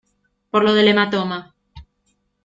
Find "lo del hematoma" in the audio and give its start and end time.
0.63-1.53